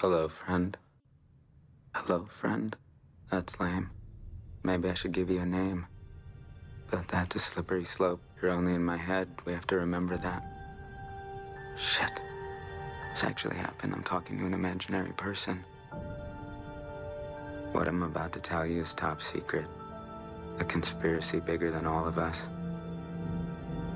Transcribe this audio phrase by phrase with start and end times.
[0.00, 0.78] Hello, friend.
[1.94, 2.74] Hello, friend.
[3.30, 3.90] That's lame.
[4.62, 5.88] Maybe I should give you a name.
[6.90, 8.22] But that's a slippery slope.
[8.40, 9.28] You're only in my head.
[9.44, 10.42] We have to remember that.
[11.76, 12.18] Shit.
[13.10, 13.92] This actually happened.
[13.92, 15.62] I'm talking to an imaginary person.
[17.72, 19.66] What I'm about to tell you is top secret.
[20.60, 22.48] A conspiracy bigger than all of us.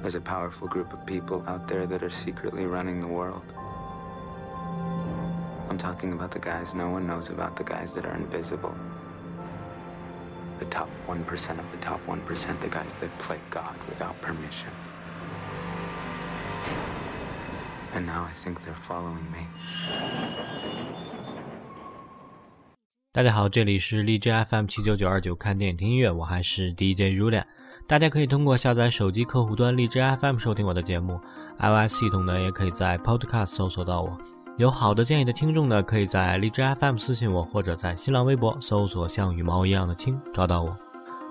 [0.03, 3.55] There's a powerful group of people out there that are secretly running the world.
[5.69, 8.75] I'm talking about the guys no one knows about, the guys that are invisible.
[10.59, 11.19] The top 1%
[11.59, 14.71] of the top 1%, the guys that play God without permission.
[17.93, 19.49] And now I think they're following me.
[23.13, 27.45] 大家好，这里是荔枝 FM 七九九二九看电影听音乐，我还是 DJ Rulia。
[27.87, 31.21] 大家可以通过下载手机客户端荔枝 FM 收听我的节目
[31.59, 34.19] ，iOS 系统呢也可以在 Podcast 搜索到我。
[34.57, 40.77] 有好的建议的听众呢，可以在荔枝 FM 私信我，或者在新浪微博搜索“像羽毛一样的青”找到我。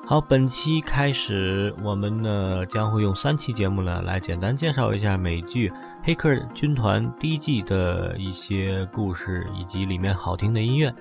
[0.05, 5.69] 好，本期开始，我们呢将会用三期节目呢来简单介绍一下美剧
[6.03, 10.93] 《黑客军团》第一季的一些故事以及里面好听的音乐。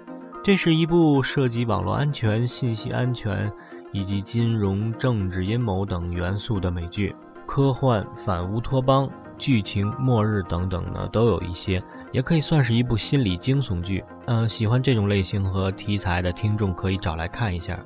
[0.45, 3.53] 这是一部涉及网络安全、信息安全。
[3.95, 9.06] 以及金融、政治阴谋等元素的美剧，科幻、反乌托邦、
[9.37, 11.78] 剧情、末日等等呢，都有一些，
[12.13, 14.05] 也可以算是一部心理惊悚剧。
[14.27, 17.79] 嗯，喜欢这种类型和题材的听众可以找来看一下。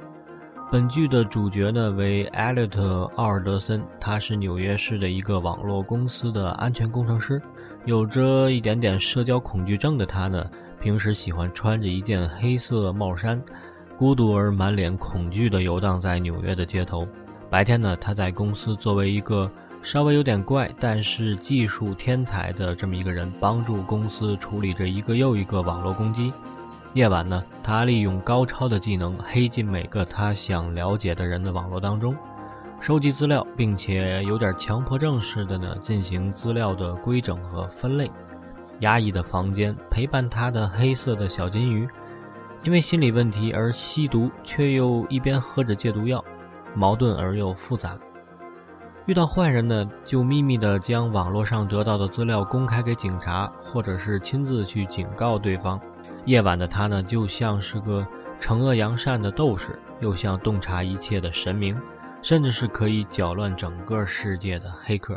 [0.71, 7.41] 本剧的主角呢为艾略特·奥尔德森，他是纽约市的一个网络公司的安全工程师，
[7.85, 13.41] 有着一点点社交恐惧症的他呢，平时喜欢穿着一件黑色帽衫。
[13.97, 17.09] 孤独而满脸恐惧地游荡在纽约的街头。
[17.49, 19.51] 白天呢，他在公司作为一个
[19.87, 26.33] 稍微有点怪，但是技术天才的这么一个人，帮助公司处理着一个又一个网络攻击。
[26.95, 32.17] 夜晚呢，他利用高超的技能黑进每个他想了解的人的网络当中，
[32.81, 38.11] 收集资料，并且有点强迫症似的呢进行资料的规整和分类。
[38.81, 41.89] 压抑的房间陪伴他的黑色的小金鱼。
[42.65, 46.25] 因为心理问题而吸毒，却又一边喝着戒毒药，
[46.75, 47.97] 矛盾而又复杂。
[49.07, 55.81] 遇到坏人呢，就秘密的将网络上得到的资料公开给警察，或者是亲自去警告对方。
[56.25, 58.05] 夜晚的他呢，就像是个
[58.41, 61.81] 惩恶扬善的斗士，又像洞察一切的神明，
[62.21, 65.17] 甚至是可以搅乱整个世界的黑客。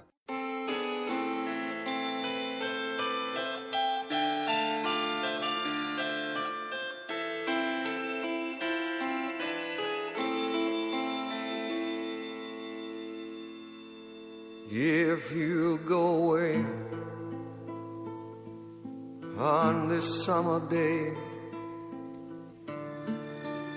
[20.60, 21.14] This summer day,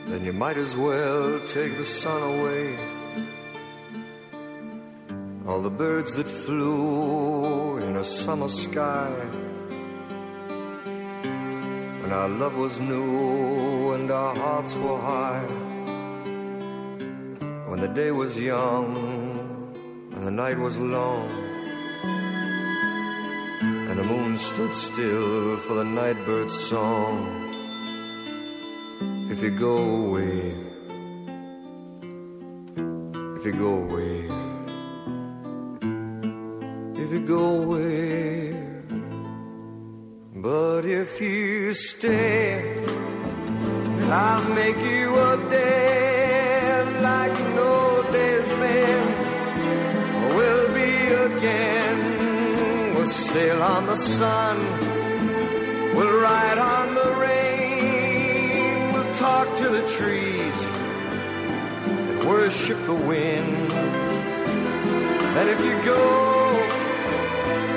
[0.07, 2.79] then you might as well take the sun away.
[5.47, 9.11] All the birds that flew in a summer sky.
[12.01, 15.47] When our love was new and our hearts were high,
[17.69, 18.97] when the day was young
[20.13, 21.42] and the night was long,
[23.93, 27.15] and the moon stood still for the nightbird's song.
[29.31, 30.55] If you go away,
[33.37, 34.17] if you go away,
[37.03, 38.57] if you go away,
[40.37, 42.83] but if you stay,
[44.09, 46.02] I'll make you a day
[53.63, 54.57] on the sun.
[55.95, 58.93] We'll ride on the rain.
[58.93, 60.59] We'll talk to the trees
[61.87, 63.73] and worship the wind.
[65.39, 66.03] And if you go,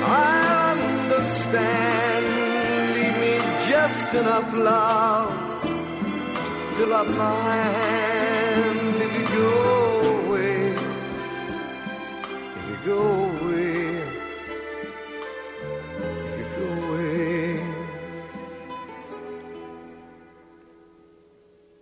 [0.04, 2.24] I'll understand.
[2.96, 3.34] Leave me
[3.70, 9.02] just enough love to fill up my hand.
[9.06, 9.50] If you go
[10.26, 10.70] away,
[12.58, 13.25] if you go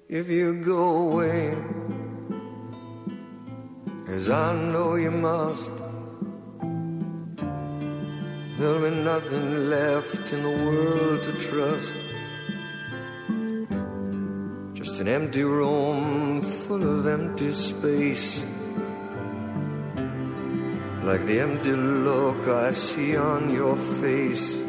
[0.08, 1.56] if you go away,
[4.08, 5.70] as I know you must.
[8.58, 11.92] There'll be nothing left in the world to trust.
[14.74, 18.44] Just an empty room full of empty space.
[21.02, 24.63] Like the empty look I see on your face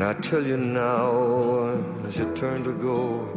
[0.00, 1.76] Can I tell you now
[2.06, 3.28] as you turn to go?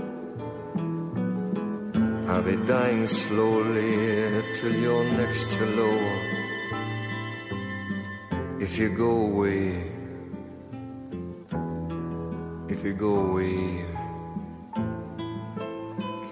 [2.32, 5.92] I'll be dying slowly till you're next hello.
[8.62, 9.92] If you go away,
[12.70, 13.86] if you go away,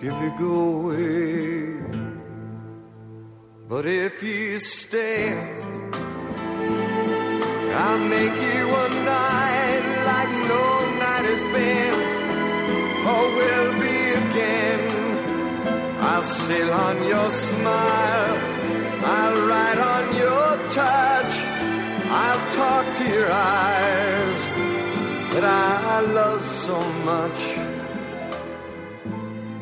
[0.02, 1.76] if you go away.
[3.68, 5.34] But if you stay,
[7.84, 9.51] I'll make you a night
[11.54, 11.96] been
[13.12, 14.84] or will be again.
[16.10, 18.38] I'll sail on your smile,
[19.18, 20.50] I'll ride on your
[20.80, 21.36] touch,
[22.24, 24.40] I'll talk to your eyes
[25.34, 26.78] that I love so
[27.12, 27.42] much.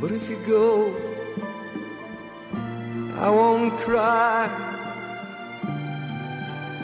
[0.02, 0.96] But if you go,
[3.18, 4.48] I won't cry.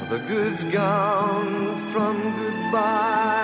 [0.10, 3.36] The good's gone from goodbye.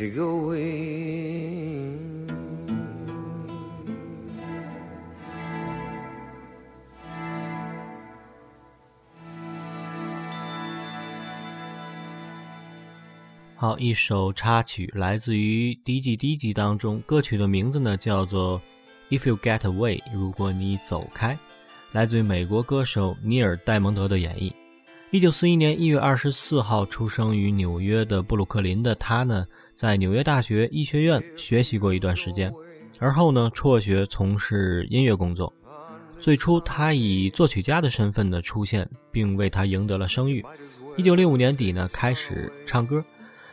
[0.00, 1.98] You go away.
[13.56, 18.58] 好，一首插曲来自于第一季第一集当中，歌曲的名字呢叫做
[19.14, 21.36] 《If You Get Away》，如果你走开，
[21.92, 24.50] 来自于美国歌手尼尔·戴蒙德的演绎。
[25.10, 29.44] 一九四一年一月二十四号出生于纽约的布鲁克林的他呢，
[29.80, 32.52] 在纽约大学医学院学习过一段时间，
[32.98, 35.50] 而后呢辍学从事音乐工作。
[36.18, 40.44] 最初他以作曲家的身份呢出现，并为他赢得了声誉。
[40.98, 43.02] 一九六五年底呢开始唱歌。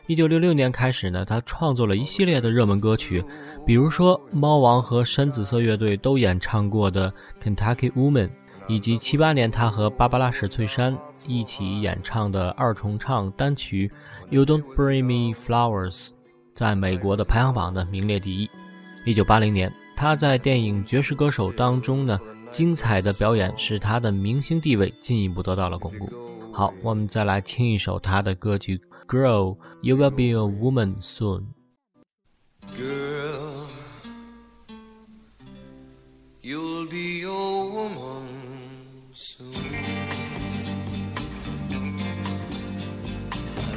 [0.07, 3.23] 一九六六年开始呢，他创作了一系列的热门歌曲，
[3.65, 7.09] 比如说猫王和深紫色乐队都演唱过的
[7.41, 8.27] 《Kentucky Woman》，
[8.68, 10.94] 以及七八年他和芭芭拉史翠珊
[11.25, 13.88] 一起演唱的二重唱单曲
[14.30, 16.07] 《You Don't Bring Me Flowers》，
[16.57, 18.50] 在美国的排行榜呢名列第一。
[19.06, 22.19] 一九八零年，他在电影《爵士歌手》当中呢
[22.50, 26.09] 精彩的表演，使他的明星地位进一步得到了巩固。
[26.51, 28.81] 好，我们再来听一首他的歌曲。
[29.07, 31.44] Girl, you will be a woman soon.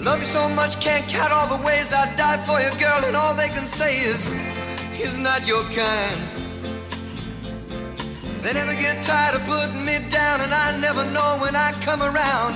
[0.02, 3.16] Love you so much, can't count all the ways I'd die for you, girl, and
[3.16, 4.26] all they can say is,
[4.92, 6.20] he's not your kind.
[8.42, 12.02] They never get tired of putting me down, and I never know when I come
[12.02, 12.54] around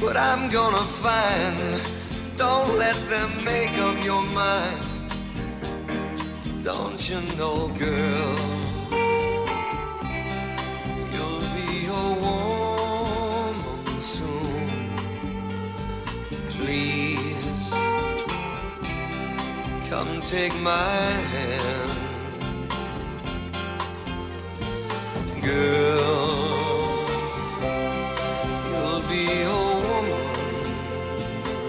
[0.00, 1.82] what I'm gonna find.
[2.36, 4.78] Don't let them make up your mind.
[6.62, 8.67] Don't you know, girl?
[20.22, 21.90] Take my hand,
[25.42, 27.08] girl.
[28.68, 30.36] You'll be a woman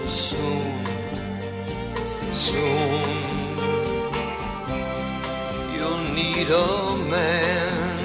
[0.08, 0.86] soon,
[2.32, 3.10] soon.
[5.74, 7.98] You'll need a man.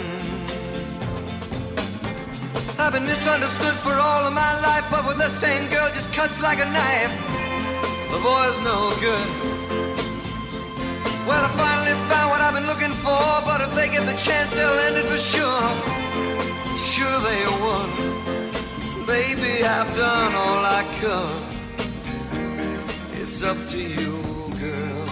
[2.78, 6.42] I've been misunderstood for all of my life, but with the same girl just cuts
[6.42, 7.14] like a knife.
[8.12, 9.55] The boy's no good.
[11.28, 14.54] Well, I finally found what I've been looking for, but if they get the chance,
[14.54, 15.70] they'll end it for sure.
[16.78, 17.92] Sure they would.
[19.08, 21.44] Baby, I've done all I could.
[23.22, 24.14] It's up to you,
[24.60, 25.08] girl.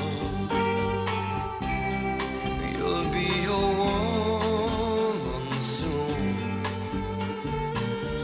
[2.78, 6.36] You'll be a woman soon.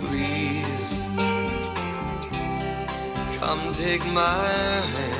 [0.05, 0.85] Please
[3.39, 5.18] come take my hand,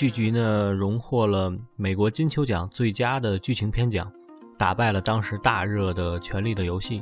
[0.00, 4.10] 剧集呢，荣获了美国金球奖最佳的剧情片奖，
[4.56, 7.00] 打败了当时大热的《权力的游戏》。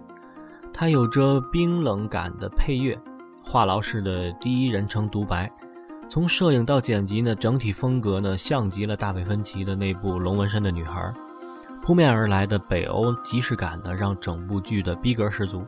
[0.74, 2.98] 它有着冰冷感的配乐，
[3.44, 5.48] 话痨式的第一人称独白，
[6.10, 11.00] 从摄影到剪辑呢，整体风格呢像极了大卫芬奇的那部《龙纹身的女孩》。
[11.80, 15.64] 扑面而来的北欧即视感呢，让整部剧的逼格十足。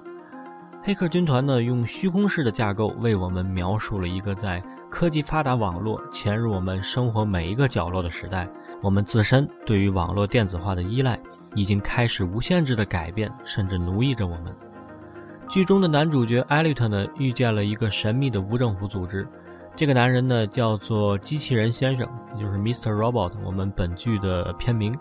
[0.83, 4.61] 黑客军团呢，用虚空式的架构为我们描述了一个在
[4.91, 8.47] 科技发达、网络潜入我们生活每一个角落的时代，
[8.83, 11.19] 我们自身对于网络电子化的依赖
[11.55, 14.55] 已经开始无限制的改变，甚至奴役着我们。
[15.49, 19.27] 剧中的男主角艾利特呢，遇见了一个神秘的无政府组织，
[19.77, 22.93] 这个男人呢叫做机器人先生，也就是 Mr.
[22.93, 24.99] Robot，我们本剧的片名。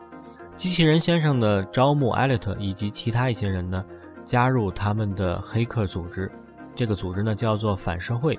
[0.55, 3.83] 机器人先生呢招募艾利特以及其他一些人呢
[4.23, 6.31] 加入他们的黑客组织，
[6.75, 8.37] 这个组织呢叫做反社会。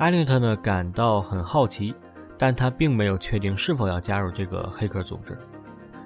[0.00, 1.94] 艾利特呢感到很好奇，
[2.38, 5.36] 但他并没有确定是否要加入这个黑客组织。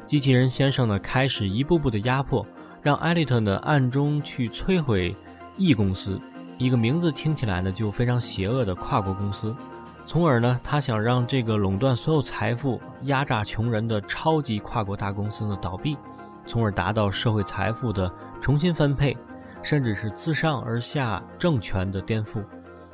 [0.04, 2.44] 机器人先生呢开始一步步的压迫，
[2.82, 5.14] 让艾利特呢暗中去摧毁
[5.58, 6.20] E 公司，
[6.58, 9.54] 一个名字听起来呢就非常邪恶的跨国公司。
[10.08, 15.96] 从而呢，他想让这个垄断所有财富、压榨穷人的超级跨国大公司呢倒闭，
[16.44, 19.16] 从而达到社会财富的重新分配，
[19.62, 22.42] 甚至是自上而下政权的颠覆，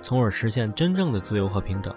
[0.03, 1.95] 从而实现真正的自由和平等。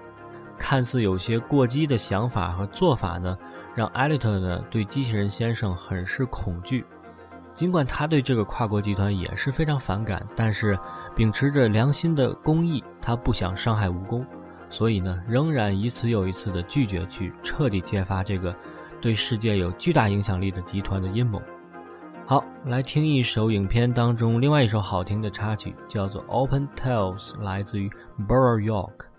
[0.57, 3.37] 看似有些过激的想法和做法呢，
[3.75, 6.85] 让艾利特呢对机器人先生很是恐惧。
[7.53, 10.77] 尽管他对这个跨国集团也是非常反感，但是
[11.15, 14.25] 秉持着良心的公义，他不想伤害无辜。
[14.69, 18.55] 所以呢，仍然一次又一次的拒绝去彻底揭发这个
[18.99, 21.39] 对世界有巨大影响力的集团的阴谋。
[22.25, 27.89] 好，来听一首影片当中另外一首好听的插曲，叫做《Open Tales》，来自于
[28.25, 29.12] Borough York。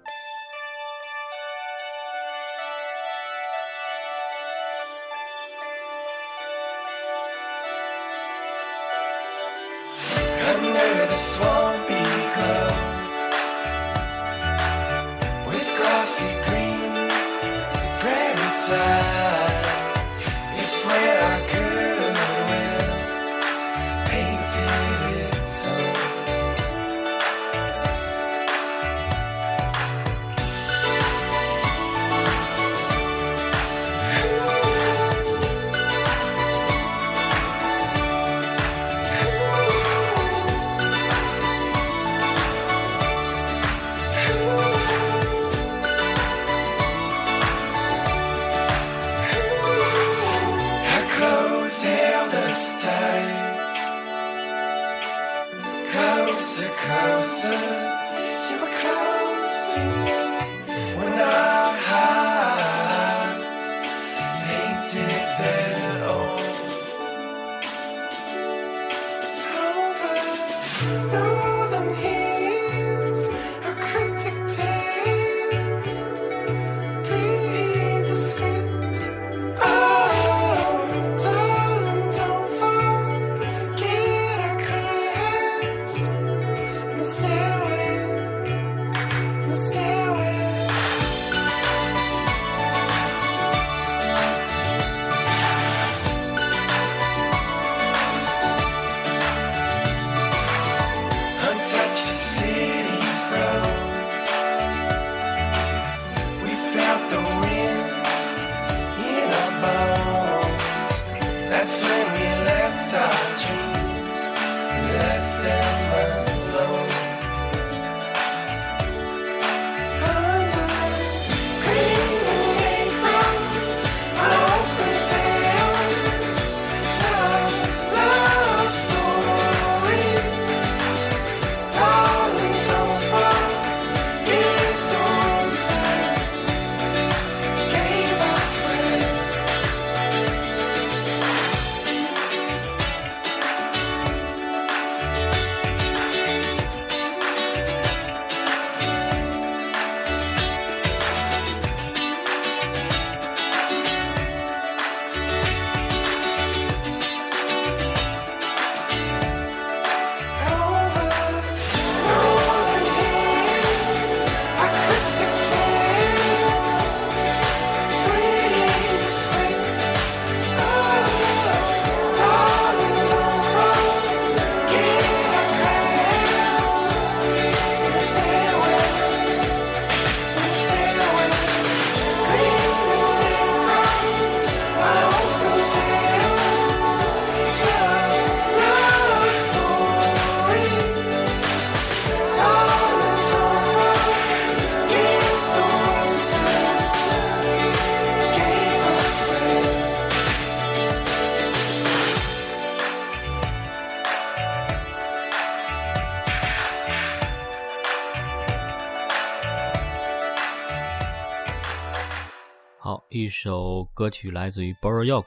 [213.14, 215.26] 一首歌曲来自于 Borough York。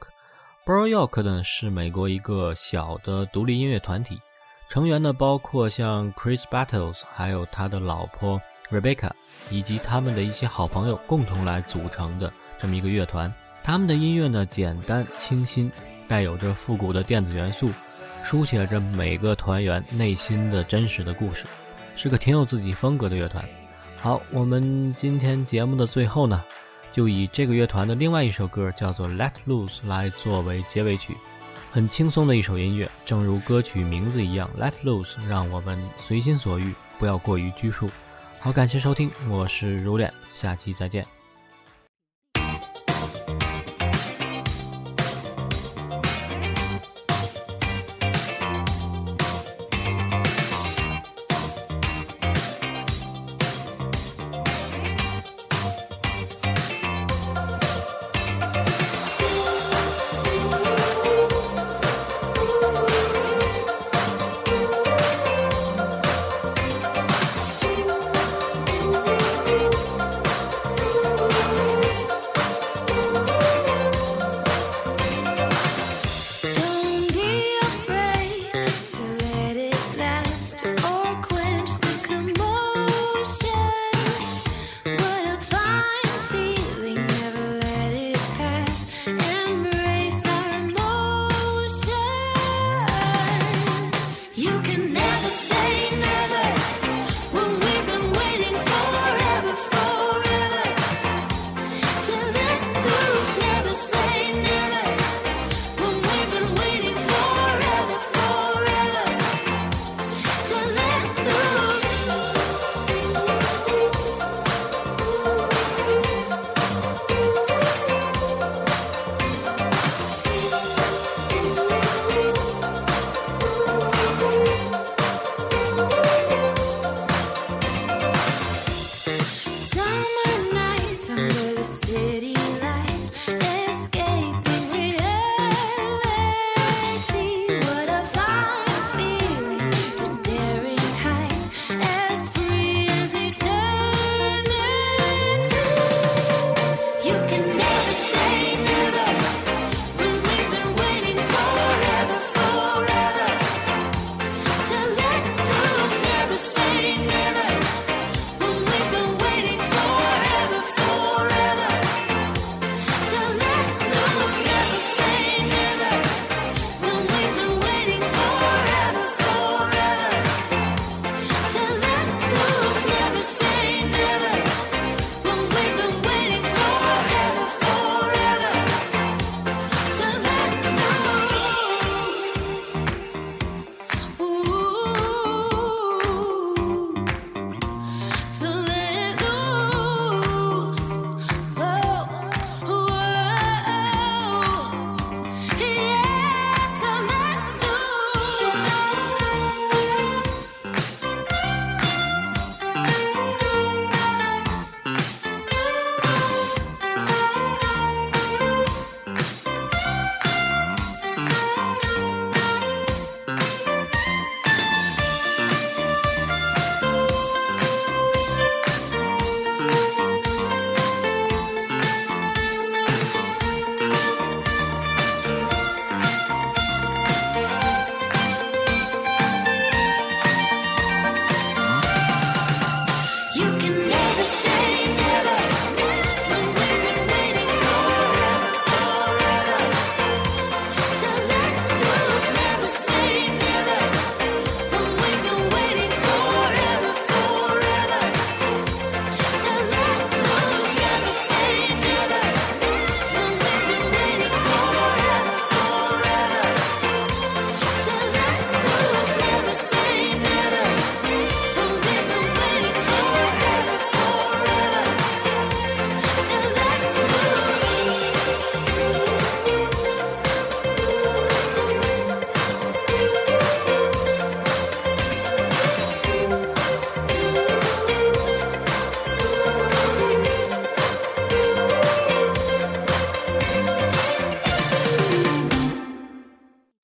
[0.65, 4.19] Borough York 呢是美国一个小的独立音乐团体，
[4.69, 9.11] 成员呢包括像 Chris Battles，还有他的老婆 Rebecca，
[9.49, 13.33] 以及他们的一些好朋友共同来组成的这么一个乐团。
[13.63, 15.71] 他们的音乐呢简单清新，
[16.09, 17.69] 带有着复古的电子元素，
[18.21, 21.45] 书写着每个团员内心的真实的故事，
[21.95, 23.41] 是个挺有自己风格的乐团。
[24.01, 26.43] 好，我们今天节目的最后呢。
[26.97, 31.15] 就以这个乐团的另外一首歌叫做《Let Loose》来作为结尾曲，
[31.71, 37.87] 很轻松的一首音乐，正如歌曲名字一样，《Let Loose》让我们随心所欲，不要过于拘束。
[38.39, 41.16] 好，感谢收听，我是如恋，下期再见。